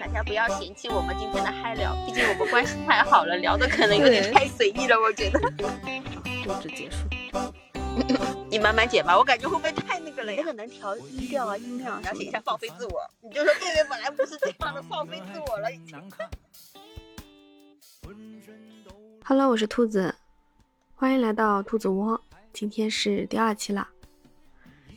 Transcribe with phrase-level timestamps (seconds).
[0.00, 5.38] 大家不要嫌弃我们今天的嗨聊，毕竟我们关系太好了，聊的可能有点太随意了，我觉得。
[5.38, 6.96] 录制结束。
[8.48, 10.32] 你慢慢剪吧，我感觉会不会太那个了？
[10.34, 13.02] 也很难调音调啊，音量，然后写一下放飞自我。
[13.20, 15.68] 你就说贝贝本来不是这样的，放飞自我了。
[19.26, 20.14] Hello，我是兔子，
[20.94, 22.18] 欢迎来到兔子窝。
[22.54, 23.86] 今天是第二期啦。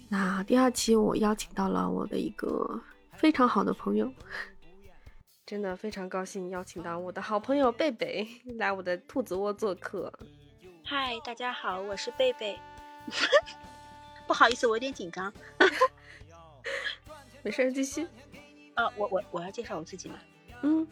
[0.08, 2.82] 那第二期我邀请到了我的一个
[3.18, 4.10] 非常好的朋友，
[5.46, 8.26] 真的非常高兴邀请到我的好朋友贝贝
[8.58, 10.12] 来我的兔子窝做客。
[10.86, 12.58] 嗨，大家好，我是贝贝。
[14.26, 15.34] 不好意思，我有点紧张。
[17.42, 18.08] 没事，继续。
[18.76, 20.16] 呃，我我我要介绍我自己吗？
[20.62, 20.88] 嗯。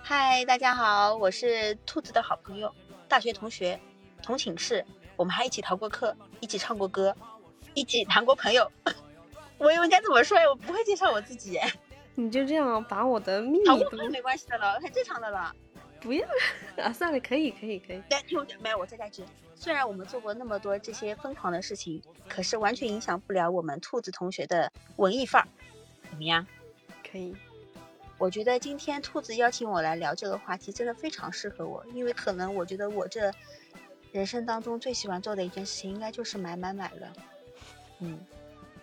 [0.00, 2.72] 嗨，大家好，我是兔子的好朋友，
[3.08, 3.80] 大学同学，
[4.22, 7.16] 同寝室，我们还一起逃过课，一起唱过歌，
[7.74, 8.70] 一起谈过朋友。
[9.58, 10.48] 我应该怎么说呀？
[10.48, 11.58] 我不会介绍我自己。
[12.18, 15.54] 你就这样把我的秘密都没关系的了，很正常的了。
[16.02, 16.26] 不要
[16.76, 16.92] 啊！
[16.92, 18.02] 算了，可以，可以，可以。
[18.10, 19.24] 但听我没有，我再加句。
[19.54, 25.48] 虽然我们做过那么多这些疯狂的事情，可是完全影响不了我们兔子同学的文艺范儿。
[26.10, 26.44] 怎么样？
[27.08, 27.36] 可以。
[28.16, 33.32] 我觉得今天兔子邀请我来聊这个话题，真的非常适合我，因为可能我觉得我这
[34.10, 37.12] 人生当中最喜欢做的一件事情，应该就是买买买了。
[38.00, 38.18] 嗯，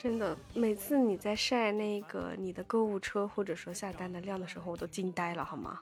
[0.06, 5.80] 真的，每次你在晒那个你的购物车或者说下单的量的时候，我都惊呆了，好吗？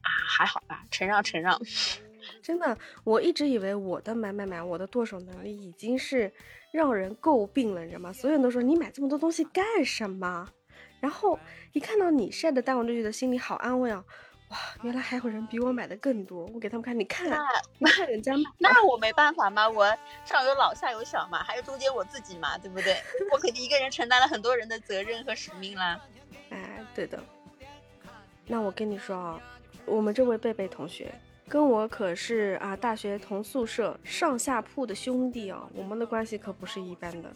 [0.00, 1.60] 啊，还好吧，承让承让。
[2.40, 6.32] 真的，我一直以为我的买买买，我的剁手能力已经是
[6.70, 8.12] 让人诟病了，你知道吗？
[8.12, 10.48] 所有人都说你买这么多东西干什么？
[11.00, 11.36] 然后
[11.72, 14.04] 一看到你晒的单，我就觉得心里好安慰啊！
[14.54, 16.46] 哇，原来还有人比我买的更多。
[16.54, 17.28] 我给他们看，你看，
[17.78, 19.68] 你看人家买，那我没办法嘛？
[19.68, 19.84] 我
[20.24, 22.96] 上有老下有小嘛，还有中间我自己嘛，对不对？
[23.32, 26.00] 我肯定一个人承担了很多人的责任和使命啦。
[26.50, 27.18] 哎，对的。
[28.46, 29.40] 那我跟你说啊，
[29.86, 31.12] 我们这位贝贝同学
[31.48, 37.28] 跟我可是啊大学同宿舍上下铺的兄弟啊，我们的关系可不是一般的，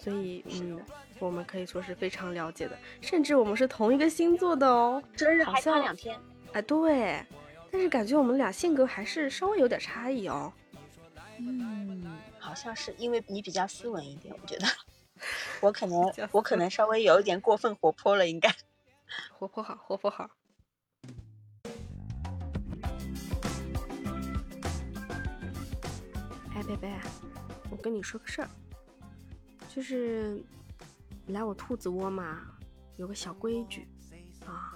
[0.00, 0.80] 所以嗯。
[1.18, 6.14] 我们可以说是非常了解的，甚至我们是同一个星座的哦，生日还差两天。
[6.56, 7.22] 哎，对，
[7.70, 10.50] 但是感觉我们俩性格还是稍微有点差异哦。
[11.38, 14.66] 嗯，好像是因为你比较斯文一点，我觉得
[15.60, 18.50] 我可能我可能稍微有一点过分活泼了，应该。
[19.38, 20.30] 活泼好，活泼好。
[26.54, 26.90] 哎，贝贝，
[27.70, 28.48] 我跟你说个事儿，
[29.68, 30.42] 就是。
[31.30, 32.40] 来我兔子窝嘛，
[32.98, 33.88] 有个小规矩
[34.46, 34.72] 啊，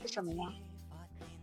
[0.00, 0.52] 是什么呀？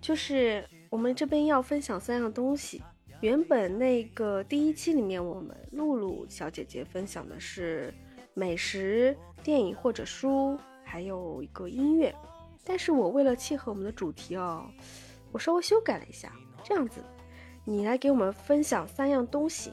[0.03, 2.83] 就是我们这边要分享三样东西。
[3.21, 7.93] 原本那个第一期里面，我们露露小姐姐分享的是
[8.33, 12.13] 美食、电影或者书，还有一个音乐。
[12.65, 14.69] 但是我为了契合我们的主题哦，
[15.31, 16.33] 我稍微修改了一下，
[16.65, 16.99] 这样子，
[17.63, 19.71] 你来给我们分享三样东西。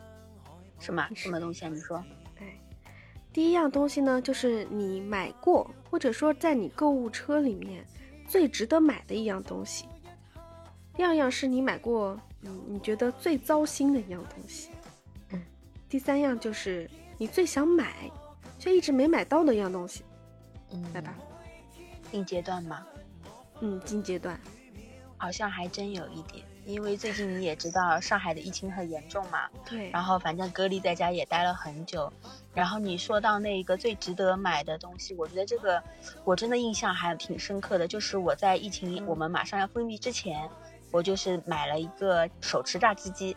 [0.78, 1.68] 什么什么东西啊？
[1.68, 2.02] 你说。
[3.32, 7.84] 第一样东西呢，就是你买过或者说在你购物车里面
[8.28, 9.86] 最值得买的一样东西。
[10.94, 14.70] 第二样是你买过，嗯，你觉得最糟心的一样东西。
[15.30, 15.42] 嗯。
[15.88, 18.10] 第三样就是你最想买
[18.58, 20.04] 却一直没买到的一样东西。
[20.72, 21.14] 嗯，来吧。
[22.10, 22.86] 近阶段吗？
[23.60, 24.38] 嗯，近阶段。
[25.16, 26.44] 好像还真有一点。
[26.66, 32.12] 因为最近你也知道上海的疫情很严重嘛，对，然后反正隔离在家也待了很久，
[32.54, 35.82] 然后你说到那一个最值得买的东西，我觉得这个
[36.22, 40.48] 我真的印象还挺深刻的，就是我在疫情我们马上要封闭之前，
[40.90, 43.36] 我就是买了一个手持榨汁机。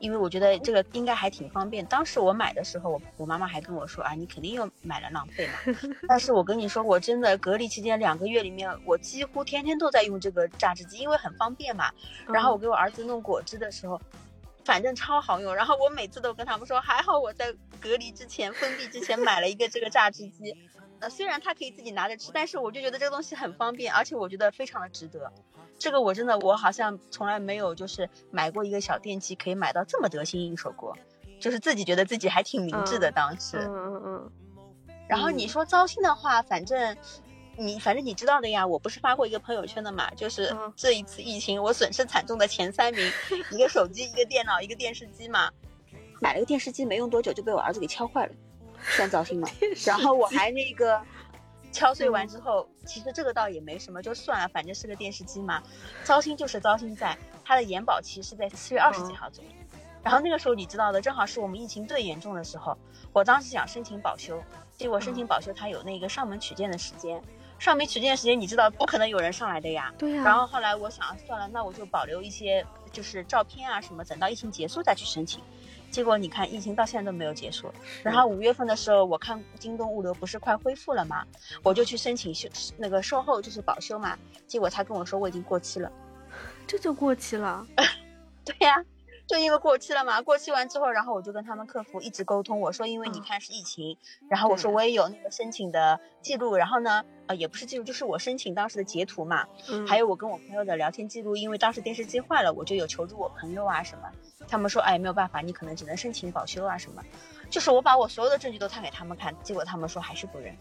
[0.00, 1.84] 因为我觉得这个应该还挺方便。
[1.86, 5.54] 当时我买的时候，我我妈妈还跟我说啊，你肯定又买了浪费嘛。
[6.06, 11.90] 但是我跟你说，我真的隔离期间两个月里面，我几乎天天都在用这个榨汁机，因为很方便嘛。
[12.28, 14.00] 然后我给我儿子弄果汁的时候，
[14.64, 15.52] 反正超好用。
[15.52, 20.56] 然后我每次都跟他们说，还好我在隔离之前封闭之前买了一个这个榨汁机。
[21.00, 25.32] 呃，虽然它可以自己拿着吃，但是我就觉得这个东西很方便，而且我觉得非常的值得。
[25.78, 30.96] 这个我真的，我好像从来没有就是买过一个小电器可以买到这么得心应手过，
[31.38, 33.58] 就是自己觉得自己还挺明智的当时。
[33.58, 34.32] 嗯嗯嗯。
[35.08, 36.96] 然后你说糟心的话，反正
[37.56, 43.10] 你反正你知道的呀，我不是发过一个朋友圈的嘛，就是这一次疫情我损失惨重的前三名，
[43.52, 45.50] 一个手机，一个电脑，一个电视机嘛。
[46.20, 48.32] 买了个电视机没用多久就被我儿子给敲坏了，
[48.82, 49.48] 算糟心吗？
[49.86, 51.00] 然后我还那个。
[51.70, 55.62] 敲碎完之后，其实这个倒也没什么，就算了，反正是个电视机嘛。
[56.04, 59.50] 糟心就是糟心在它的延保期是在七月二十几号左右，
[60.02, 62.76] 然后那个时候你知道的，正好是我们疫情最严重的时候。
[63.12, 64.42] 我当时想申请保修，
[64.76, 67.22] 结果申请保修它有那个上门取件的时间，
[67.58, 69.92] 上门取件时间，你知道不可能有人上来的呀。
[69.98, 70.22] 对呀。
[70.22, 75.42] 然后后来我想算了，那我就保留一些就是照片啊什么，等到疫情结束再去申请。
[75.90, 77.72] 结果你看，疫情到现在都没有结束。
[78.02, 81.24] 然后五月份的时候，我看京东物流不是快恢复了吗？
[81.62, 84.18] 我就去申请修那个售后，就是保修嘛。
[84.46, 85.90] 结果他跟我说我已经过期了，
[86.66, 87.66] 这就过期了？
[88.44, 88.84] 对呀。
[89.28, 93.98] 就因为过期了嘛，过期完之后，然后我就跟他们客服一直沟通，我说因为你看是疫情，
[94.30, 99.46] 然后我说我也有那个申请的记录，然后呢，呃也不是记录，就是我申请当时的截图嘛，
[99.86, 104.10] 还有我跟我朋友的聊天记录，因为当时电视机坏了，我就有求助我朋友啊什么，
[104.48, 107.02] 他们说哎没有办法，你可能只能申请保修啊什么，
[107.50, 110.56] 就是我把我所有的证据都摊给他们看，结果他们说还是不认。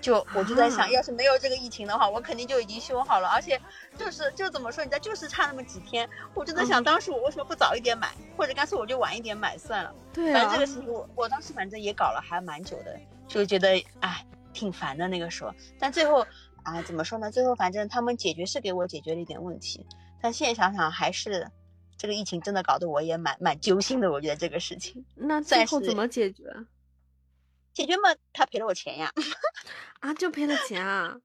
[0.00, 3.28] 就我就在想，要是没有这个疫情的话，我肯定就已经修好了。
[3.28, 3.60] 而且
[3.96, 6.08] 就是就怎么说，你知道，就是差那么几天。
[6.34, 9.94] 我就在想，当时我为什么不早一点买，或者干脆我就晚一点买算了。
[10.12, 12.98] 对反正这个事情，我我当时反正也搞了还蛮久的，
[13.28, 15.52] 就觉得哎挺烦的那个时候。
[15.78, 16.26] 但最后
[16.62, 17.30] 啊，怎么说呢？
[17.30, 19.86] 最后反正他们解决是给我解决了一点问题，
[20.20, 21.50] 但现在想想还是
[21.96, 24.10] 这个疫情真的搞得我也蛮蛮揪心的。
[24.10, 26.44] 我觉得这个事情，那最后怎么解决？
[27.72, 29.12] 解决嘛，他赔了我钱呀。
[30.00, 31.20] 啊，就赔了钱啊，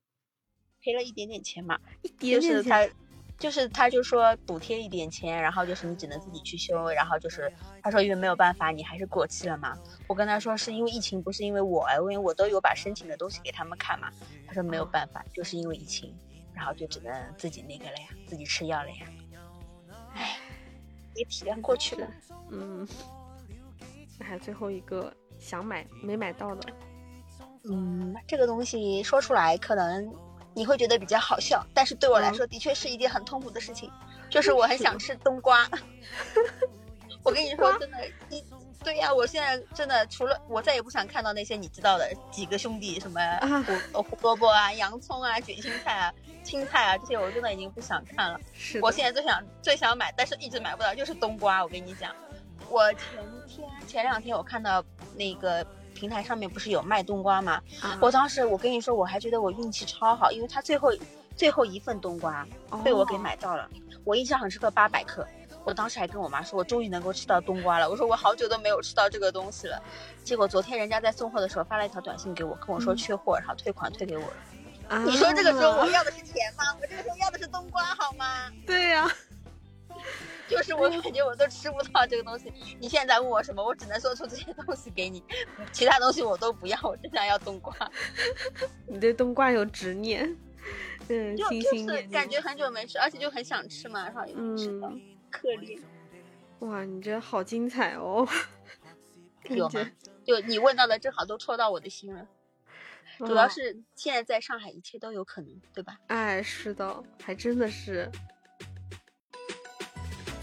[0.82, 2.92] 赔了一点点钱嘛，一点点钱，
[3.40, 7.52] 就是他就说补贴一点钱，然后就是你只能自己去修，然后就是
[7.82, 9.78] 他说因为没有办法，你还是过期了嘛。
[10.08, 14.12] 我跟他说是因为疫情，不是因为我，因为我都有把申请的东西给他们看嘛。
[14.46, 16.14] 他说没有办法，就是因为疫情，
[16.54, 19.08] 然后就只能自己那个了呀，自己吃药了呀。
[20.14, 20.38] 唉，
[21.16, 22.08] 也体谅过去了。
[22.52, 22.88] 嗯，
[24.20, 25.14] 那还最后一个。
[25.40, 26.74] 想买没买到的，
[27.70, 30.14] 嗯，这个东西说出来可能
[30.54, 33.92] 你会觉得比较好笑，但是对我来说的确是一件很痛苦的事情，
[34.30, 35.70] 就是我很想吃冬瓜。
[37.24, 38.44] 我跟你说真的，一
[38.84, 43.20] 对呀，我现在真的除了我再也不想看到那些你知道的几个兄弟什么
[43.92, 48.40] 胡胡萝卜啊、洋葱啊、卷心菜啊、青菜啊这些，我真的已经不想看了。
[48.54, 51.64] 是，我现在最想最想买，但是一直买不到，就是冬瓜。
[51.64, 52.14] 我跟你讲。
[52.70, 53.02] 我前
[53.48, 54.84] 天前两天我看到
[55.16, 57.62] 那个平台上面不是有卖冬瓜吗？
[58.02, 60.92] 我当时我跟你说我还觉得我运气超好，因为它最后
[61.36, 62.46] 最后一份冬瓜
[62.84, 63.70] 被我给买到了。
[64.04, 65.26] 我印象很深刻，八百克。
[65.64, 67.90] 我当时还跟我妈说，我终于能够吃到冬瓜了。
[67.90, 69.82] 我说我好久都没有吃到这个东西了。
[70.24, 75.02] 结果昨天人家在送货的时候发了一条短信给我，跟我说缺货，然后退款退给我了。
[75.06, 76.66] 你说这个时候我要的是钱吗？
[76.80, 78.52] 我这个时候要的是冬瓜好吗？
[78.68, 79.10] 对呀。
[80.48, 82.52] 就是我感觉我都吃不到这个东西。
[82.80, 85.24] 你现在问我什么，我只能说出这些东西给你，
[85.72, 87.76] 其他东西我都不要，我只想要冬瓜。
[88.88, 90.38] 你对冬瓜有执念，
[91.10, 94.90] 嗯，就就是感觉很久没吃，而且就很想吃嘛，然后也没吃到，
[95.32, 95.80] 可怜。
[96.60, 98.28] 哇，你这好精彩哦！
[99.50, 99.92] 有吗？
[100.26, 102.28] 就你问到的正好都戳到我的心了。
[103.20, 106.00] 主要是现在在上海一切都有可能，对吧？
[106.08, 108.12] 哎，是的，还真的是。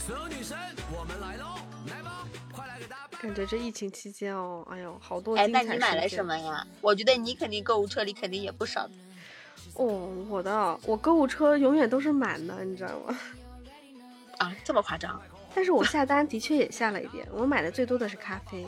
[0.05, 0.59] 所有女生，
[0.91, 1.55] 我们来喽！
[1.89, 3.19] 来吧，快来给大家。
[3.21, 6.67] 感觉这疫情期间哦，哎呦，好多哎，那你买了什么呀？
[6.81, 8.91] 我觉得你肯定购物车里肯定也不少。
[9.75, 13.17] 哦，我的，我购物车永远都是满的，你知道吗？
[14.39, 15.23] 啊，这么夸张？
[15.55, 18.67] 但是我下单的确也下了一点，我买的最多的是咖啡，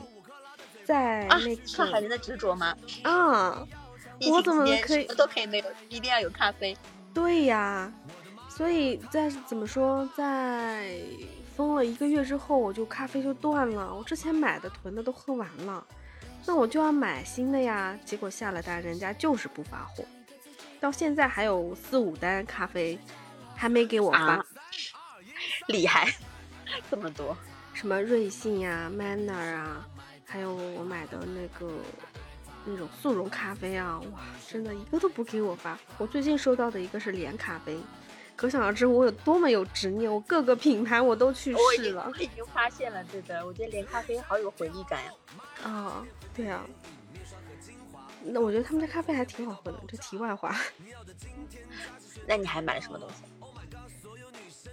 [0.85, 2.73] 在那个上海人的执着吗？
[3.03, 3.67] 啊，
[4.31, 6.77] 我怎么可以都可以没有，一定要有咖啡？
[7.13, 7.91] 对呀。
[8.55, 10.97] 所以在怎么说，在
[11.57, 13.93] 封了一个月之后，我就咖啡就断了。
[13.93, 15.85] 我之前买的囤的都喝完了，
[16.45, 17.99] 那我就要买新的呀。
[18.05, 20.05] 结果下了单，人家就是不发货，
[20.79, 22.97] 到现在还有四五单咖啡
[23.55, 24.45] 还没给我发。
[25.67, 26.15] 厉害，
[26.89, 27.35] 这么多，
[27.73, 29.85] 什么瑞幸呀、Manner 啊，
[30.23, 31.73] 还有我买的那个
[32.63, 35.77] 那种速溶咖啡啊，哇，真的一个都不给我发。
[35.97, 37.77] 我最近收到的一个是连咖啡。
[38.35, 42.11] 可想而知我有多么有执念，我各个品牌我都去试了。
[42.13, 45.11] 我已经发现了，对的，我觉得连咖啡好有回忆感呀。
[45.63, 46.65] 啊，对啊。
[48.23, 49.79] 那我觉得他们家咖啡还挺好喝的。
[49.87, 50.55] 这题外话。
[52.27, 53.15] 那你还买了什么东西？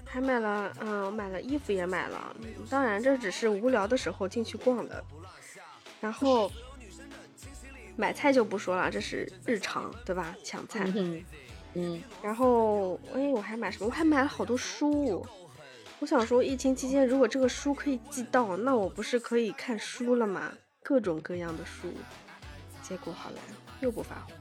[0.04, 2.34] 还买了，嗯，买了衣服也买了。
[2.68, 5.04] 当然，这只是无聊的时候进去逛的。
[6.00, 6.50] 然后
[7.96, 10.34] 买菜就不说了，这是日常，对吧？
[10.42, 10.84] 抢菜。
[10.94, 11.22] 嗯，
[12.22, 13.86] 然后哎，我还买什么？
[13.86, 15.26] 我还买了好多书。
[16.00, 20.52] 我想说，疫情期间如果这个书可以寄到，那我不是可以看书了吗？
[20.82, 21.92] 各种各样的书。
[22.82, 23.38] 结果好了，
[23.80, 24.32] 又不发货。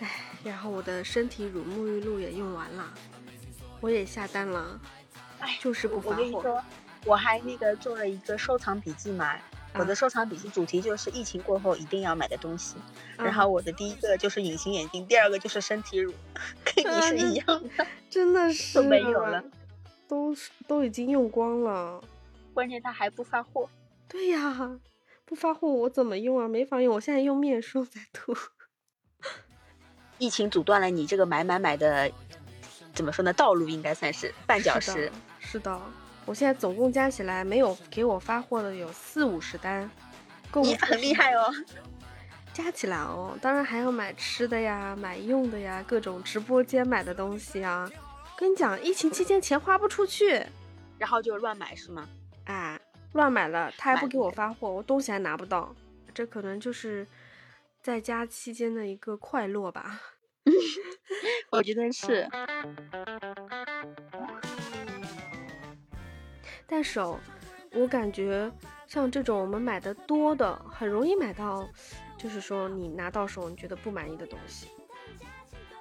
[0.00, 0.10] 哎，
[0.44, 2.94] 然后我的身体乳沐浴露也用完了，
[3.80, 4.80] 我也下单了，
[5.40, 6.10] 哎，就是不发货。
[6.10, 6.62] 我跟你说，
[7.04, 9.36] 我还那个做了一个收藏笔记嘛，
[9.74, 12.76] 我的收藏笔记主题就是疫情过后一定要买的东西。
[13.16, 16.12] 然啊后我的第一个就是隐形眼镜，第二个就是身体乳，
[16.64, 17.86] 跟你是一样的。
[18.10, 19.42] 真的是都没有了，
[20.06, 22.02] 都是都已经用光了。
[22.52, 23.68] 关键它还不发货。
[24.08, 24.78] 对呀，
[25.24, 26.46] 不发货我怎么用啊？
[26.46, 28.36] 没法用，我现在用面霜在涂。
[30.18, 32.12] 疫情阻断了你这个买买买的，
[32.92, 33.32] 怎么说呢？
[33.32, 35.10] 道路应该算是绊脚石
[35.40, 35.80] 是的，
[36.24, 39.90] 我现在总共加起来没有给我发货的有四五十单，
[40.50, 41.52] 购物你很厉害哦。
[42.52, 47.90] 加起来哦，当然还要买吃的呀，买用的呀，各种直播间买的东西啊。
[48.36, 50.44] 跟你讲，疫情期间钱花不出去，
[50.98, 52.06] 然后就乱买是吗？
[52.44, 52.78] 哎，
[53.12, 55.74] 乱买了，他还不给我发货，我东西还拿不到，
[56.12, 57.06] 这可能就是
[57.80, 60.00] 在家期间的一个快乐吧。
[61.50, 62.28] 我觉得是。
[66.72, 67.20] 但是哦，
[67.74, 68.50] 我感觉
[68.86, 71.68] 像这种我们买的多的，很容易买到，
[72.16, 74.68] 就是说你拿到手你觉得不满意的东西。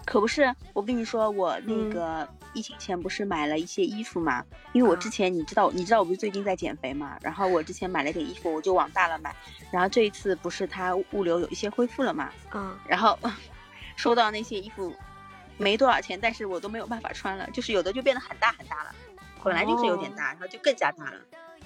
[0.03, 4.43] 可不是，我跟你说，我那嗯个疫情前不是买了一些衣服嘛？
[4.73, 7.17] 因为我之啊前你知道，你知道我不是最近在减肥嘛？
[7.21, 9.33] 然后我之前买了点衣服，我就往大了买。
[9.71, 12.29] 然后这一次不是它物流有一些恢复了嘛？
[12.53, 13.17] 嗯、然后
[13.95, 14.93] 收到那些衣服
[15.57, 18.93] 没多少钱，但是我都没有办法穿了，就是有的就变得很大很大了，
[19.43, 21.19] 本来就是有点大，然后就更加大了。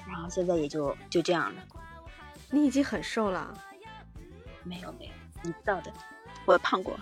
[0.08, 1.62] 然后现在也就就这样了。
[2.52, 3.54] 你已经很瘦了，
[4.64, 5.92] 没有没有，你知道的，
[6.46, 6.98] 我胖过。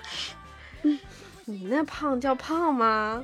[1.46, 3.24] 你那胖叫胖吗？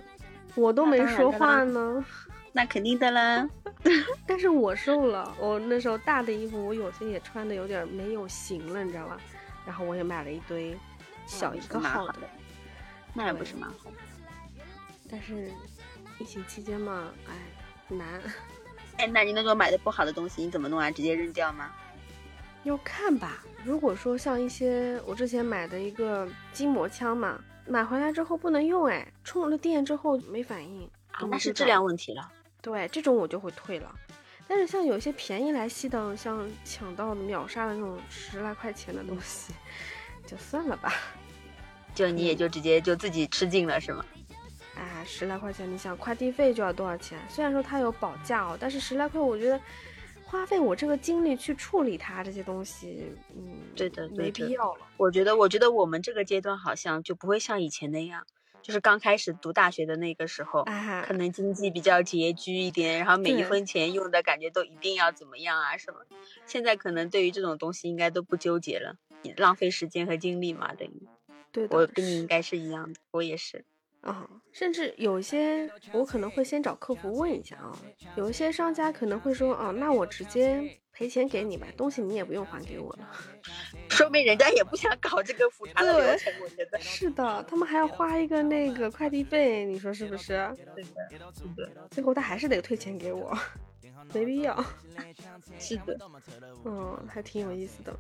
[0.55, 2.05] 我都没说话呢。
[2.51, 3.47] 那肯定的啦。
[4.27, 9.17] 但是我瘦了，我那时候大的衣服我有些也穿的有点没有型了，你知道吧？
[9.65, 10.77] 然后我也买了一堆
[11.25, 12.19] 小一个号的
[13.13, 13.97] 那也不是蛮好的。
[15.09, 15.51] 但是
[16.19, 17.33] 疫情期间嘛，哎，
[17.87, 18.21] 难。
[18.97, 20.91] 哎，那你那种买的不好的东西，你怎么弄啊？
[20.91, 21.73] 直接扔掉吗？
[22.63, 23.43] 要看吧。
[23.63, 30.89] 如果说像一些我之前买的一个筋膜枪嘛，买回来之后不能用，哎，充了电之后没反应，
[31.29, 32.29] 那是质量问题了。
[32.61, 33.95] 对，这种我就会退了。
[34.45, 39.53] 但是像有些便宜来稀的，像抢到秒杀的那种十来块钱的东西，
[40.27, 40.93] 就算了吧。
[41.95, 44.05] 就你也就直接就自己吃尽了是吗？
[44.79, 47.19] 哎，十来块钱，你想快递费就要多少钱？
[47.27, 49.59] 虽然说它有保价哦，但是十来块，我觉得
[50.23, 54.87] 花费我这个精力去处理它这些东西，嗯，对的对没必要了。
[54.97, 58.25] 我觉得，我觉得我们这个阶段好像就不会像以前那样，
[58.61, 65.99] 就是刚开始读大学的那个时候，哎，可能经济比较拮据一点，然后每一分钱用的感觉都一定要怎么样啊什么。
[66.45, 68.95] 现在可能对于这种东西应该都不纠结了，
[69.37, 71.07] 浪费时间和精力嘛，等于
[71.51, 73.65] 对的，我跟你应该是一样的，我也是。
[74.01, 77.77] 啊、甚至有些我可能会先找客服问一下啊，
[78.15, 80.63] 有一些商家可能会说，啊、那我直接
[80.93, 83.09] 赔钱给你吧，东西你也不用还给我了。
[83.89, 86.79] 说明人家也不想搞这个复杂的流对程，我觉得。
[86.79, 90.49] 是的，他们还要花一个那个快递费，你说是不是？
[90.75, 93.37] 对的，最后他还是得退钱给我，
[94.13, 94.63] 没必要。
[95.59, 95.97] 是的。
[96.65, 97.95] 嗯，还挺有意思的。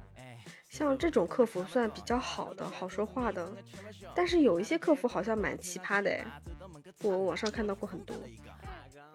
[0.69, 3.51] 像这种客服算比较好的、好说话的，
[4.13, 6.25] 但是有一些客服好像蛮奇葩的哎，
[7.01, 8.15] 我网上看到过很多。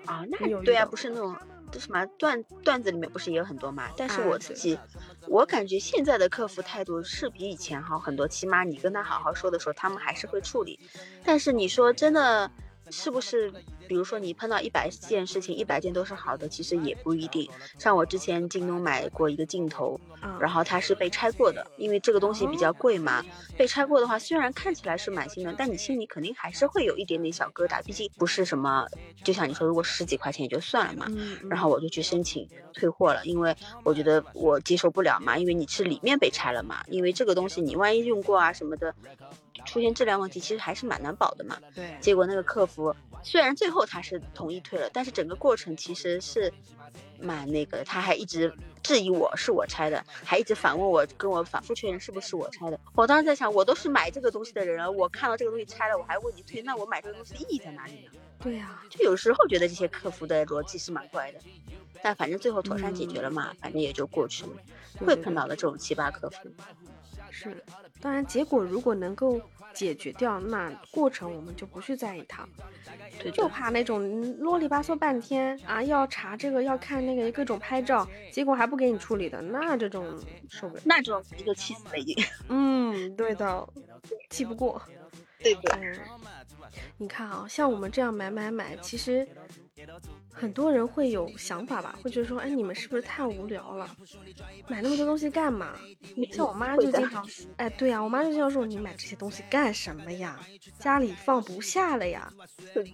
[0.06, 1.34] 啊，那对啊，不是那种
[1.70, 3.88] 这什么段段子里面不是也有很多嘛？
[3.96, 4.78] 但是我自己，
[5.28, 10.78] 我感觉现在的客服态度是比以前好很多，起码你跟他好好说的时候，他们还是会处理。
[11.24, 12.50] 但是你说真的，
[12.90, 13.50] 是不是？
[13.88, 17.48] 比如说你碰到一百件事情，一百件都是好的，其实也不一定。
[17.78, 23.24] 像我之前京东买过一个镜头，啊，然后它是被拆过的，因为这个东西比较贵嘛。
[23.56, 28.86] 被拆过的话，虽然看起来是蛮新的，但你心里肯定还是会有一点点小疙瘩，毕竟不是什么，
[29.22, 31.06] 就像你说，如果十几块钱也就算了嘛。
[31.48, 38.94] 然后我就去申请退货了，因为我觉得我接受不了嘛，因为你是里面被拆了嘛，因为这个东西你万一用过啊什么的，
[39.64, 41.58] 出现质量问题，其实还是蛮难保的嘛。
[41.75, 46.52] 对，结果那个客服虽然最后他是同意退了，但是整个过程其实是
[47.20, 52.78] 蛮那个的，他还一直质疑我是我拆的，还一直反问我，跟我反复确认是不是我拆的。
[52.94, 58.11] 我当时在想，我都是买这个东西的人了，我看到这个东西拆了，我还问你退，那我买这个东西的意义在哪里呢？
[58.42, 61.38] 对呀、就有时候觉得这些客服的逻辑是蛮怪的，
[62.02, 64.50] 但反正最后妥善解决了嘛，反正也就过去了。
[64.99, 66.37] 会对对对碰到的这种奇葩客服，
[67.36, 67.64] 是，
[68.00, 69.40] 当然结果如果能够
[69.72, 72.46] 解决掉，那过程我们就不去在意它，
[73.20, 80.16] 对，就怕那种啰里吧嗦半天啊，要查这个要看那个各种拍照，结果还不给你处理的，那这种
[80.48, 80.82] 受不了。
[80.84, 82.24] 那种一个气死了已经。
[82.48, 83.68] 嗯，对的，
[84.30, 84.80] 气不过。
[85.44, 85.72] 对不对？
[85.80, 86.00] 嗯，
[86.96, 89.26] 你看啊，像我们这样买买买，其实
[90.32, 93.94] 很多人会有想法吧，会觉得说，哎，你们是不是太无聊了？
[94.66, 95.78] 买那么多东西干嘛？
[96.32, 100.40] 像我妈就经常，哎，对呀、我妈就经常说，你买这些东西干什么呀？
[100.78, 102.32] 家里放不下了呀？
[102.72, 102.92] 对？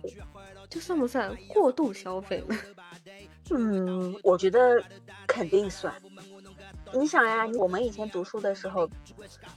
[0.69, 2.59] 这算不算过度消费呢？
[3.53, 4.83] 嗯，我觉得
[5.27, 5.93] 肯定算。
[6.93, 8.89] 你想呀，我们以前读书的时候，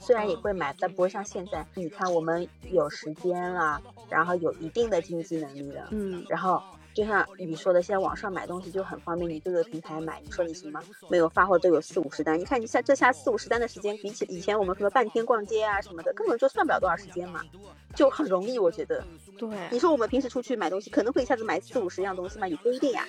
[0.00, 1.66] 虽然也会买，但不会像现在。
[1.74, 6.62] 你看，我们有时间了，然后有一定的经济能力了，嗯，然后
[6.94, 10.80] 就像你说的，现在网上买东西就很方便，你各个平台买，你说你行吗？
[11.08, 17.40] 没有发货都有四五十单，你看你下这下四五十单的时间，比起以前我们什么半天逛街啊什么的，根本就算不了多少时间嘛，
[17.94, 19.04] 就很容易，我觉得。
[19.36, 22.46] 对，你说我们平时出去买东西，可能会一下子买四五十样东西吗？
[22.46, 23.04] 也不一定呀。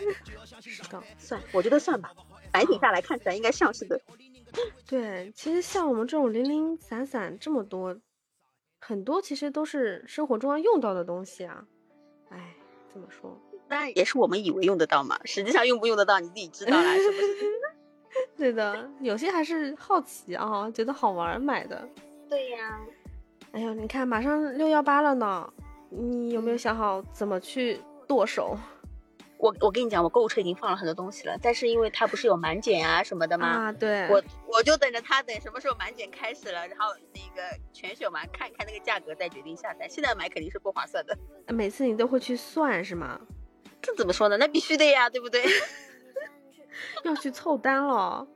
[0.59, 1.01] 是的。
[1.19, 2.11] 算，我觉得算吧。
[2.55, 3.99] 摆品下来看起来应该像是的。
[4.87, 7.97] 对，其实像我们这种零零散散这么多，
[8.79, 11.65] 很多其实都是生活中要用到的东西啊。
[12.29, 12.55] 哎，
[12.93, 13.37] 怎么说？
[13.67, 17.35] 那也是我们以为用得到嘛，实际上用不用得到你自己知道啦，是不是？
[18.37, 21.85] 对的，有些还是好奇啊，觉得好玩买的。
[22.29, 22.79] 对呀。
[23.51, 25.53] 哎呦，你看马上六幺八了呢，
[25.89, 28.57] 你有没有想好怎么去剁手？
[29.37, 33.47] 我我跟你讲，我购物车已经放了很多东西了，但是因为它不是有满减啊什么的吗？
[33.47, 37.41] 啊，对，我我就等着它等什么时候满减开始了，然后那个
[37.73, 39.89] 全选完看看那个价格再决定下单。
[39.89, 41.17] 现在买肯定是不划算的。
[41.47, 43.19] 每次你都会去算是吗？
[43.81, 44.37] 这怎么说呢？
[44.37, 45.43] 那必须的呀，对不对？
[47.03, 48.27] 要去凑单了。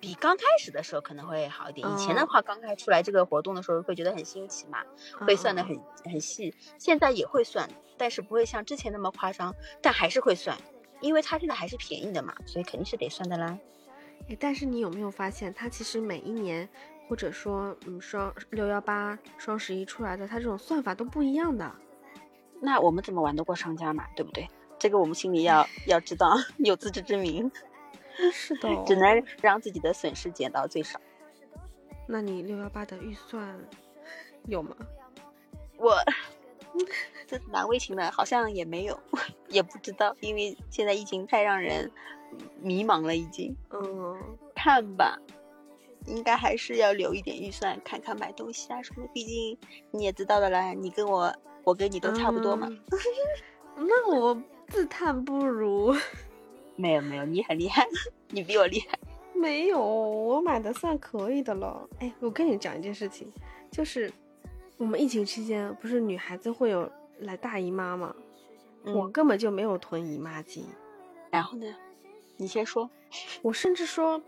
[0.00, 1.86] 比刚开始的时候可能会好一点。
[1.88, 4.78] 以前的话，刚开出来这个活动的时候，会觉得很新奇嘛，
[5.26, 6.54] 会算的很很细。
[6.78, 10.56] 现在也会算，但是不会像之前那么夸张，但还是会算，
[11.00, 13.58] 因为它现在还是便宜的嘛，所以肯定是得算的啦。
[14.28, 16.68] 哎，但是你有没有发现，它其实每一年，
[17.08, 21.72] 或者说嗯双六幺八、双十一出来的，它这种算法都不一样的。
[22.60, 24.04] 那我们怎么玩得过商家嘛？
[24.16, 24.48] 对不对？
[24.78, 27.50] 这个我们心里要 要知道， 有自知之明。
[28.32, 31.00] 是的、哦，只能让自己的损失减到最少。
[32.06, 33.58] 那你六幺八的预算
[34.46, 34.74] 有吗？
[35.76, 35.94] 我
[37.26, 38.98] 这难为情的，好像也没有，
[39.48, 41.90] 也不知道，因为现在疫情太让人
[42.60, 43.54] 迷茫了，已经。
[43.70, 44.16] 嗯，
[44.54, 45.18] 看吧，
[46.06, 49.06] 应该还是要留一点预算，看看买东西啊什么。
[49.12, 49.58] 毕竟
[49.90, 52.68] 你也知道的啦，你跟我，我跟你都差不多嘛。
[52.70, 52.80] 嗯、
[53.86, 55.94] 那我自叹不如。
[56.78, 57.86] 没有没有，你很厉害，
[58.30, 58.96] 你比我厉害。
[59.34, 61.88] 没有，我买的算可以的了。
[61.98, 63.30] 哎，我跟你讲一件事情，
[63.70, 64.12] 就是
[64.76, 68.14] 我们疫情期间不是女孩子会有来大姨妈吗？
[68.84, 70.62] 嗯、我根本就没有囤姨妈巾。
[71.30, 71.66] 然后呢？
[72.36, 72.88] 你先说。
[73.42, 74.22] 我甚至说，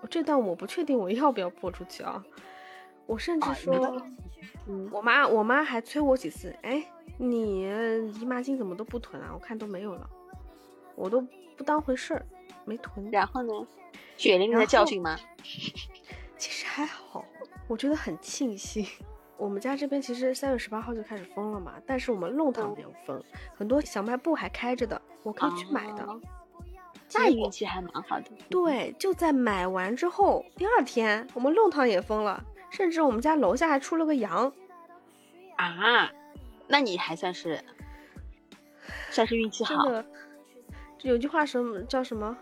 [0.00, 2.24] 我这段我不确定我要不要播出去啊。
[3.06, 4.00] 我甚至说，
[4.92, 6.84] 我妈我妈还催我几次，哎，
[7.18, 7.62] 你
[8.20, 9.30] 姨妈巾怎么都不囤啊？
[9.32, 10.08] 我看都没有了，
[10.94, 11.24] 我都。
[11.56, 12.26] 不当回事儿，
[12.64, 13.10] 没囤。
[13.10, 13.66] 然后呢？
[14.16, 15.18] 血淋淋的教训吗？
[16.38, 17.24] 其实还好，
[17.68, 18.86] 我觉得很庆幸。
[19.36, 26.02] 我们家这边其实三月十八号就开始封了嘛，但是我们弄堂没有封，嗯、很多小卖部还开着的，我可以去买的。
[26.04, 26.18] 哦、
[27.12, 28.30] 那运气还蛮好的。
[28.48, 34.50] 对，就在买完之后，第二天我们弄堂也封了，甚至我们家楼下还出了个羊。
[35.56, 36.10] 啊，
[36.66, 37.62] 那你还算是
[39.10, 39.84] 算是运气好。
[41.02, 42.36] 有句话什么叫什么？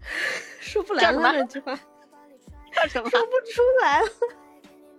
[0.60, 1.74] 说不来了那句话，
[2.72, 3.08] 叫什么？
[3.10, 4.08] 说不出来了。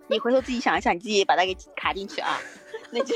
[0.06, 2.38] 你回头自己想一想，你自己把它给卡进去啊。
[2.90, 3.14] 那就，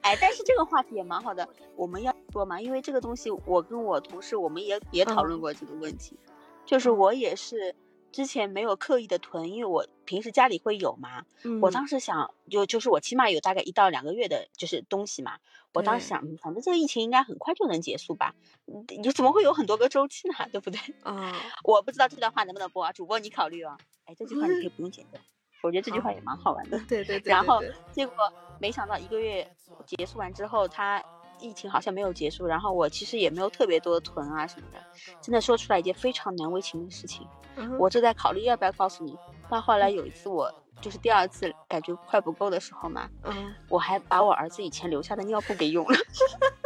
[0.00, 6.32] 哎，但是这个话题也蛮好的，我们要说嘛，因为这个东西，我跟我同事我们也也讨论过这个问题，嗯、
[6.64, 7.74] 就是我也是
[8.14, 11.24] 之前没有刻意的囤，因为我平时家里会有嘛。
[11.42, 15.38] 嗯、我当时想，就就是我起码有大概一到两个月的，就是东西嘛。
[15.72, 18.32] 我当时想，反正这个疫情应该很快就能结束吧？
[18.66, 20.34] 你怎么会有很多个周期呢？
[20.52, 20.78] 对不对？
[21.02, 23.76] 啊，我不知道这段话能不能播啊，主播你考虑哦。
[24.04, 25.20] 哎，这句话你可以不用剪掉，
[25.64, 26.78] 我觉得这句话也蛮好玩的。
[26.88, 27.30] 对 对对。
[27.34, 28.14] 然后结果
[28.60, 29.44] 没想到一个月
[29.84, 31.02] 结束完之后，它
[31.44, 34.78] 疫情好像没有结束，然后我其实也没有特别多的囤啊什么的，
[35.20, 37.26] 真的说出来一件非常难为情的事情。
[37.56, 39.16] 嗯、我正在考虑要不要告诉你，
[39.48, 40.52] 但后来有一次我。
[40.80, 45.96] 就是第二次感觉快不够的时候嘛，嗯，我还把我儿子以前留下的尿布给用了。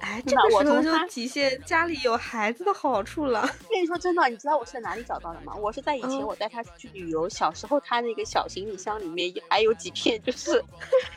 [0.00, 3.42] 哎，这个时候就体现家里有孩子的好处了。
[3.70, 5.54] 跟你说真的，你知道我是在哪里找到的吗？
[5.54, 10.62] 我是在以前我带他出去旅游，嗯、小时候他那个小行李箱里面还有几片，就是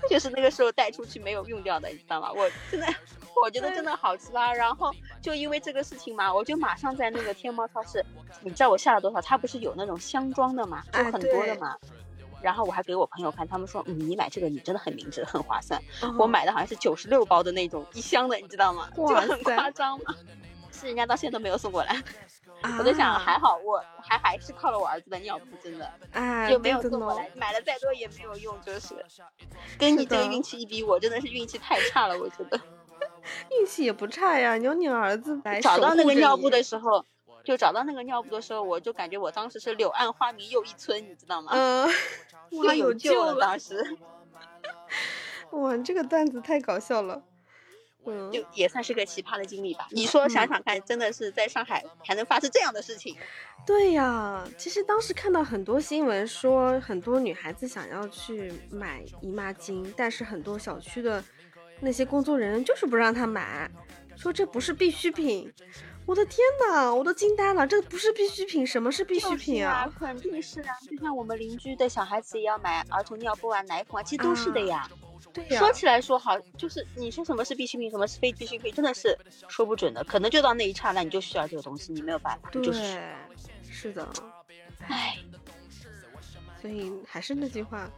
[0.10, 2.32] 就是那个时候带出去没有用掉的，你知道吗？
[2.32, 2.88] 我真的。
[3.44, 4.90] 我觉得真的好奇葩，然后
[5.22, 8.06] 就因为这个事情嘛，我就马上在那个天猫超市，
[8.42, 9.20] 你知道我下了多少？
[9.20, 11.76] 它不是有那种箱装的嘛，就很多的嘛。
[11.82, 11.88] 哎、
[12.44, 15.82] 然后我还给我朋友看，他们说，嗯，你买这个你真的很明智，很划算。
[16.02, 18.90] 嗯我买的好像是九十六包的那种一箱的，你知道吗？
[18.96, 20.14] 就很夸张嘛。
[20.72, 21.94] 是人家到现在都没有送过来，
[22.62, 28.96] 啊我在想还好我还还是靠了我儿子的尿布，真的哎，就没有送过来，买了再多也没有用，就是
[29.78, 32.60] 跟你这个运气一比，我真的是运气太差了，我觉得。
[33.52, 37.06] 运气也不差呀，有你儿子来找到那个尿布的时候，
[37.44, 41.52] 就找到那个尿布的时候，我就感觉我当时是柳暗花明又一村，你知道吗？
[41.54, 41.90] 嗯，
[42.50, 43.98] 就哇，有救了，当时
[45.52, 47.22] 哇，这个段子太搞笑了。
[48.06, 49.88] 嗯，就也算是个奇葩的经历吧。
[49.92, 53.16] 你说想想看，真的是在上海还能发生这样的事情？
[53.66, 61.24] 对呀，其实当时看到很多新闻说，很多女孩子想要去买姨妈巾，但是很多小区的
[61.80, 63.72] 那些工作人员就是不让她买，
[64.18, 65.54] 说这不是必需品。
[66.06, 69.92] 我的天呐，我都惊呆了，这不是必需品，什么是必需品啊？
[69.98, 74.90] 肯定是啊，就像我们邻居的小孩子也要买儿童尿布啊、奶粉啊，其实都是的呀。
[75.34, 80.04] 对呀，说起来说好，就是你说什么是必需品，什么是非必需品，真的是说不准的。
[80.04, 83.02] 可能就到那一刹那，你就需要这个东西，你没有办法，对，就是。
[83.70, 84.08] 是的，
[84.88, 85.18] 唉，
[86.62, 87.90] 所以还是那句话，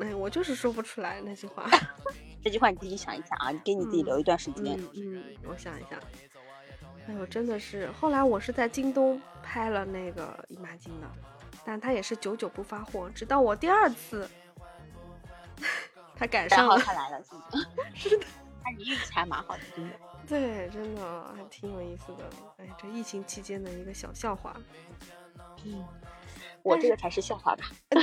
[0.00, 1.68] 哎，我就是说不出来那句话。
[2.42, 4.78] 这句话你自己想一想啊，你给你自己留一段时间。
[4.78, 6.00] 嗯嗯，我想一想。
[7.08, 11.08] 哎呦，真的是，后来我是在京东拍了那个姨妈巾的，
[11.64, 14.28] 但它也是久久不发货，直到我第二次，
[16.16, 17.24] 他赶上了，然后他来了，
[17.94, 18.26] 是的，
[18.64, 19.96] 那你运气还蛮好的，真的。
[20.26, 22.28] 对，真的还挺有意思的。
[22.56, 24.56] 哎，这疫情期间的一个小笑话。
[25.64, 25.86] 嗯，
[26.64, 27.64] 我这个才是笑话吧？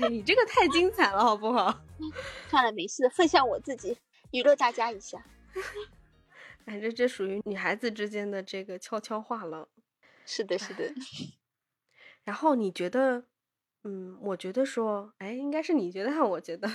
[0.00, 1.72] 哎，你这个太精彩了，好不好？
[2.50, 3.96] 算了，没事，分享我自己，
[4.32, 5.22] 娱乐大家一下。
[6.66, 9.68] 哎，这这属于女孩子之间的这个悄悄话了。
[10.24, 10.92] 是的，是的。
[12.24, 13.24] 然后你觉得，
[13.84, 16.68] 嗯，我觉得说，哎，应该是你觉得，还我觉得。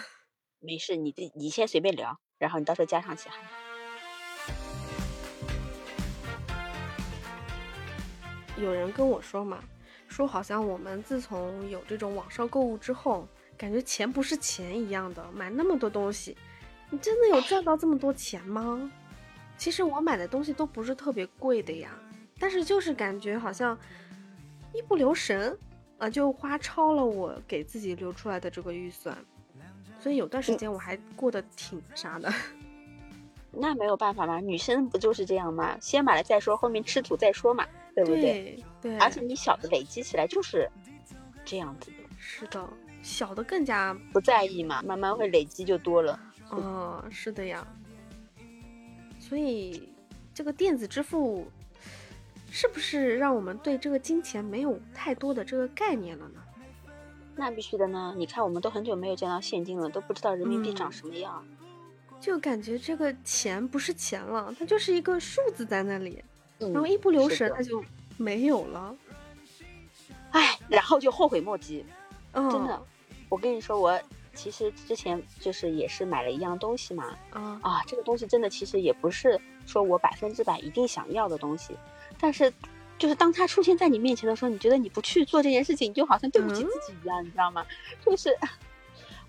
[0.59, 3.29] 没事，你这你先随便聊，然后你到时候加上去。
[8.57, 9.61] 有人跟我说嘛，
[10.07, 13.27] 说好像我们自从有这种网上购物之后，
[13.57, 16.37] 感觉钱不是钱一样的，买那么多东西，
[16.89, 18.89] 你真的有赚到这么多钱吗？
[19.61, 21.91] 其实我买的东西都不是特别贵的呀，
[22.39, 23.77] 但是就是感觉好像
[24.73, 25.55] 一不留神
[25.99, 29.15] 啊，就花超了我给自己留出来的这个预算，
[29.99, 32.33] 所以有段时间我还过得挺啥的。
[33.53, 35.77] 那没有办法嘛，女生不就是这样吗？
[35.79, 38.63] 先买了再说，后面吃土再说嘛，对不对？
[38.81, 38.97] 对。
[38.97, 40.67] 而且你小的累积起来就是
[41.45, 41.97] 这样子的。
[42.17, 42.67] 是的，
[43.03, 46.19] 小的更加不在意嘛，慢慢会累积就多了。
[46.49, 47.63] 哦，是的呀。
[49.31, 49.87] 所以
[50.33, 51.47] 这个电子支付
[52.49, 56.41] 是不是让我们对这个金钱没有太多的这个概念了呢？
[57.37, 58.13] 那必须的呢！
[58.17, 61.41] 你看，我们都很久没有见到现金了，都不知道人民币长什么样。
[61.47, 61.57] 嗯
[62.19, 66.21] 就感觉这个钱不是钱了，它就是一个数字在那里，
[66.59, 67.81] 嗯、然后一不留神它就
[68.17, 68.93] 没有了。
[70.31, 71.85] 唉，然后就后悔莫及。
[72.33, 72.83] 哦、真的，
[73.29, 73.97] 我跟你说，我
[74.33, 77.17] 其实之前就是也是买了一样东西嘛。
[77.31, 81.75] 啊啊，这个东西真的其实也不是说我百分之百一定想要的东西，
[82.19, 82.51] 但是
[82.97, 87.65] 就是当它出现在你面前的时候，你觉得你不去做这件事情，你就好像对不起自己一样，嗯、你知道吗？
[88.05, 88.35] 就是。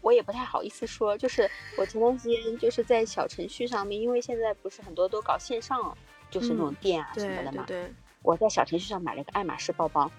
[0.02, 5.96] 我也不太好意思说，就是我前段时间就是在小程序上面，因为现在不是很多都搞线上，
[6.28, 7.62] 就是那种店啊什么的嘛。
[7.62, 10.10] 嗯、对,对,对我在小程序上买了个爱马仕包包。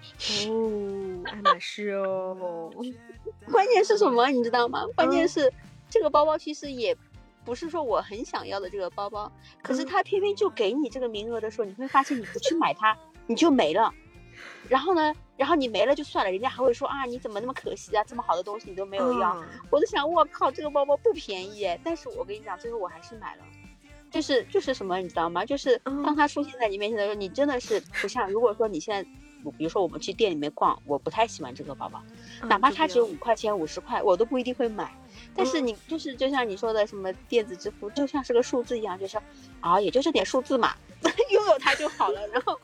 [0.48, 2.70] 哦，爱马仕哦。
[3.50, 4.84] 关键是什么，你知道吗？
[4.94, 5.52] 关键是、嗯、
[5.88, 6.96] 这个包包其实也
[7.44, 9.30] 不是说我很想要的这个包包，
[9.62, 13.92] 可是他偏偏就给你这个名额的时候，你会发现你不去买它，你就没了。
[14.68, 15.14] 然后呢？
[15.36, 18.04] 然后你没了就算了，人家还会说啊，你怎么那么可惜啊？
[18.04, 19.36] 这么好的东西你都没有要。
[19.36, 21.80] 嗯、我就想，我靠，这个包包不便宜哎！
[21.82, 23.42] 但是我跟你讲，最后我还是买了。
[24.14, 25.44] 就是就是什么，你知道吗？
[25.44, 28.30] 就是当他出现在你面前的时候，你真的是不像。
[28.30, 29.10] 如果说你现在，
[29.58, 32.00] 比如说我们去店里面逛，我不太喜欢这个包包，
[32.42, 34.94] 嗯、哪怕它只有五块钱、五十块，我都不一定会买。
[35.34, 39.18] 但是你就是就像你说的，什么电子支付，就像是个数字一样，就是
[39.60, 40.74] 啊，也就这点数字嘛，
[41.32, 42.26] 拥有它就好了。
[42.28, 42.58] 然后。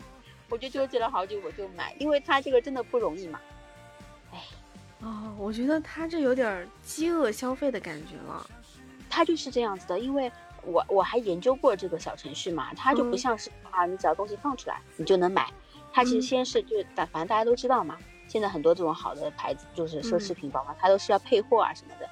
[0.53, 3.41] 我就纠结了好久，我就买，因为它这个真的不容易嘛。
[4.33, 4.43] 哎，
[4.99, 8.45] 哦，我觉得他这有点饥饿消费的感觉了。
[9.09, 10.29] 他就是这样子的，因为
[10.65, 15.49] 我我还研究过这个小程序嘛，它就不像是、嗯、啊，你只要东西放出来你就能买。
[15.93, 22.09] 它其实先是就反反正大家都知道嘛，现在很多这种好的牌子就是奢侈品包嘛，它都是要配货啊什么的。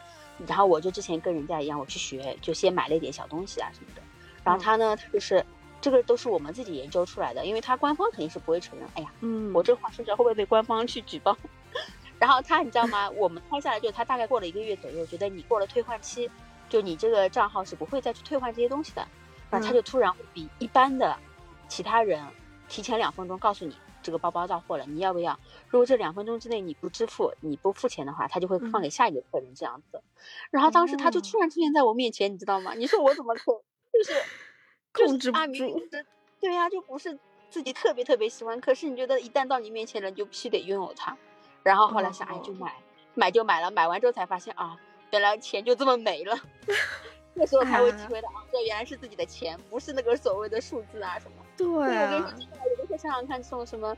[0.46, 4.02] 然后我就之前跟人家一样，我去学，就先买了一点小东西啊什么的。
[4.44, 5.44] 然后它呢，它就是。
[5.80, 8.88] 这个都是我们自己研究出来的，因为它官方肯定是不会承认。
[8.94, 11.36] 哎呀，嗯，我这话说出来会不会被官方去举报？
[12.18, 13.08] 然后他你知道吗？
[13.10, 16.28] 我们拍下来就他大概过了一个月左右，觉得你过了退换期，
[16.68, 19.06] 就你这个账号是不会再去退换这些东西的。
[19.50, 21.16] 那他就突然会比一般的
[21.68, 22.22] 其他人
[22.68, 25.38] 提前两分钟告诉你这个包包到货了，你要不要？
[25.68, 30.02] 如果这两分钟之内你不支付、你不付钱的话，他就会放给下一个客人这样子。
[30.50, 32.74] 然后当时他就突然出现在我面前，你知道吗？
[32.74, 33.44] 你说我怎么可
[33.92, 34.12] 就是
[34.92, 35.80] 控制不住
[36.40, 37.18] 对呀、就不是
[37.50, 41.16] 自己特别特别喜欢，可是你觉得一旦到你面前了，你就必须得拥有它。
[41.62, 42.76] 然后后来想，哎，就哦买，
[43.14, 44.76] 买就买了，买完之后才发现啊，
[45.10, 46.38] 原来钱就这么没了。
[47.34, 51.36] 那时候才会体会到，啊，这原来是自己的钱，不是那个所谓的数字啊什么。
[51.56, 53.96] 对对，我跟你啊说，，真的，有的时候想想看，这种什么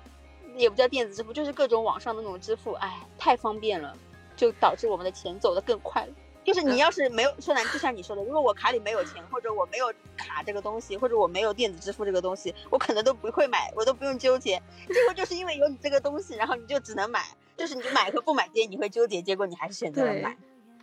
[0.57, 3.96] 也不叫电子支付，就是各种网上的那种支付，哎，太方便了，
[4.37, 6.12] 就导致我们的钱走得更快了。
[6.44, 14.61] 就是你要是没有说难，就像你说的，如果我卡里没有钱，或者我没有卡这个东西，或者我没有电子支付这个东西，我可能都不会买，我都不用纠结。
[14.87, 17.25] 结果就是因为有你这个东西，然后你就只能买，
[17.57, 20.37] 就是你买和不买之间你会纠结，结果你还是选择了买。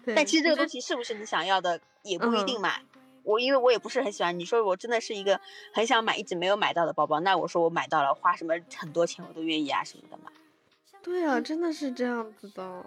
[0.08, 2.82] 对但其实这个东西是不是你想要的，也不一定嗯买。
[3.24, 5.42] 我因为我也不是很喜欢，你说我真的是一个
[5.74, 10.32] 很想买，一直没有买到的包包，那我说我买到了，花什么很多钱我都愿意啊什么的嘛。
[11.04, 12.86] 对啊，真的是这样子的。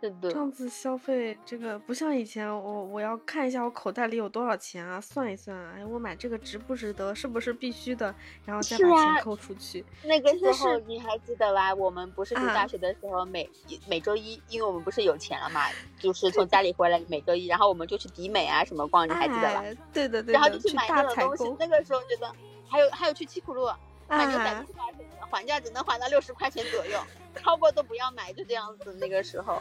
[0.00, 9.84] 是的这样子消费，这个不像以前，我我要看一下我口袋里有多少钱啊，算一算，哎，我买这个值不值得，是不是必须的，然后再把钱扣出去。
[10.04, 11.74] 那个时候你还记得吧？
[11.74, 13.48] 我们不是读啊大学的时候，每
[13.86, 15.62] 每周一，因为我们不是有钱了嘛，
[15.98, 19.60] 就是从家里回来每周一，然后我们就去迪美啊什么逛，你还记得吧？
[19.62, 22.30] 哎，对的对的，然后就去买那种东西，那个时候觉得
[22.68, 23.66] 还有还有去七浦路
[24.08, 27.00] 买牛仔啊裤啊什么的，还价只能还到六十块钱左右，
[27.34, 28.94] 超过都不要买，就这样子。
[29.00, 29.60] 那个时候，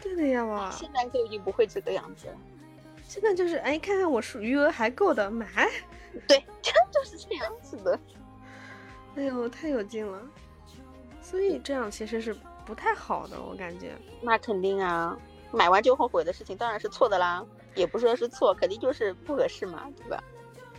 [0.00, 0.70] 对的呀嘛。
[0.70, 2.34] 现在就已经不会这个样子了。
[3.06, 5.46] 现在就是哎，看看我数余额还够的买，
[6.26, 7.98] 对，真就是这样子的。
[9.16, 10.20] 哎呦，太有劲了。
[11.22, 13.92] 所以这样其实是不太好的，我感觉。
[14.20, 15.16] 那肯定啊，
[15.52, 20.22] 买完就后悔的事情当然是错的啦，也不说是错，肯定就是不合适嘛，对吧？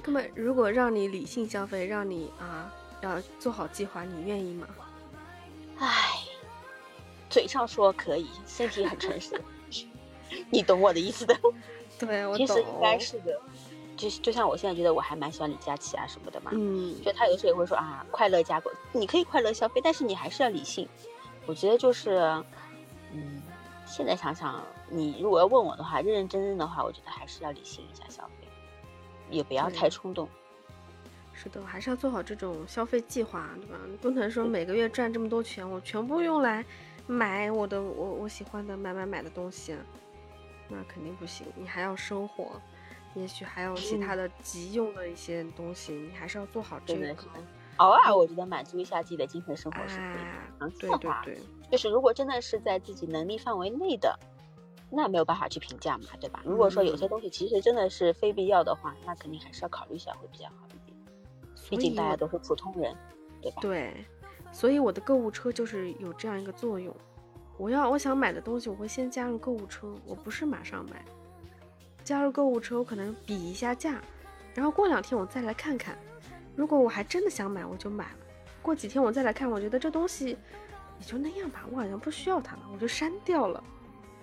[0.05, 4.67] 那么如果让你理性消费，让你啊要做好计划，你愿意吗？
[7.27, 9.39] 唉，嘴上说可以，身体很诚实，
[10.49, 11.37] 你懂我的意思的。
[11.99, 12.47] 对，我其。
[12.47, 13.39] 实应该是的，
[13.95, 20.87] 就就像我现在觉得我还蛮喜欢李佳琦啊什么的嘛，嗯，就他有的时候也会说啊，快乐加购，你可以快乐消费，但是你还是要理性。
[21.45, 22.19] 我觉得就是，
[23.13, 23.41] 嗯，
[23.85, 28.47] 现在想想，你如果要问我的话，认认真真的话，我觉得还是要理性一下消费，
[29.29, 30.27] 也不要太冲动。
[31.33, 33.77] 是的，还是要做好这种消费计划，对吧？
[33.89, 36.65] 你不能说每个月赚这么多钱，我全部用来
[37.07, 39.75] 买我的我我喜欢的买买买的东西，
[40.67, 41.47] 那肯定不行。
[41.55, 42.61] 你还要生活，
[43.15, 47.27] 也许还有其他的急用的一些东西，你还是要做好这个真的是。
[47.77, 51.39] 偶尔我觉得满足一下自己的精神生活是可以的哎，长期对对对，
[51.71, 54.17] 就是如果真的是在自己能力范围内的，
[54.89, 56.41] 那没有办法去评价嘛，对吧？
[56.43, 60.97] 如果说有嗯些东西其实真的是非必要的话，那肯定还是要考虑一下会比较好一点。
[61.69, 62.95] 毕竟大家都是普通人，
[63.43, 63.61] 对吧？
[63.61, 64.03] 对，
[64.57, 66.91] 所以我的购物车就是有这样一个作用。
[67.59, 71.05] 我要我想买的东西，我会先加入购物车，我不是马上买。
[72.03, 74.01] 加入购物车，我可能比一下价，
[74.55, 75.95] 然后过两天我再来看看。
[76.55, 78.17] 如果我还真的想买，我就买了。
[78.63, 80.29] 过几天我再来看，我觉得这东西
[80.99, 83.63] 也就那样吧，我好像不需要它了，我就删掉了。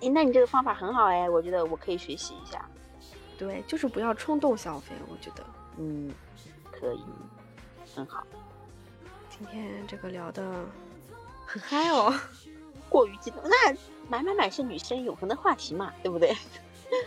[0.00, 2.68] 诶，那你这个方法很好哎，我觉得我可以学习一下。
[3.38, 5.46] 对，就是不要冲动消费，我觉得。
[5.78, 6.12] 嗯，
[6.72, 7.04] 可以，
[7.94, 8.26] 很好。
[9.50, 10.64] 今天这个聊的
[11.46, 12.12] 很嗨哦。
[12.88, 13.72] 过于激动，那
[14.08, 16.36] 买买买是女生永恒的话题嘛，对不对？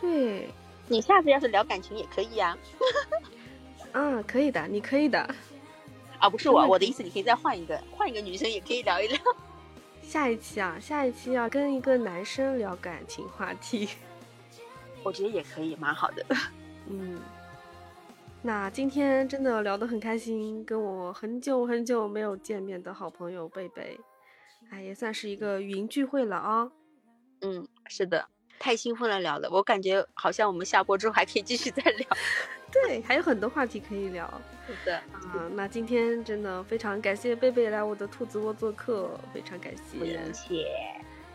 [0.02, 0.50] 对，
[0.88, 2.58] 你下次要是聊感情也可以呀、
[3.93, 5.19] 啊， 可以的，你可以的。
[6.19, 9.17] 啊，不是我，我的意思，你可以再换一个，换一个女生也可以聊一聊。
[10.02, 13.88] 下一期啊，下一期要跟一个男生聊感情话题。
[15.04, 16.26] 我觉得也可以，蛮好的。
[16.89, 17.19] 嗯，
[18.47, 23.99] 那今天真的聊得很开心，跟我很久很久没有见面的好朋友贝贝，
[24.69, 26.71] 哎，也算是一个云聚会了啊。
[27.41, 28.25] 嗯，是的，
[28.57, 32.07] 太兴奋了，聊的，我感觉好像我们下播之后还可以继续再聊。
[32.71, 35.49] 对，还有很多话题可以聊是的，啊。
[35.51, 40.13] 那今天真的非常感谢贝贝来我的兔子窝做客，非常感不谢。
[40.13, 40.65] 用谢。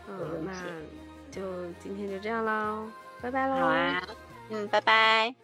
[0.07, 0.51] 不嗯，那
[1.29, 2.83] 就今天就这样啦，
[3.21, 3.59] 拜拜啦。
[3.59, 4.03] 好啊，
[4.49, 5.35] 嗯，拜拜。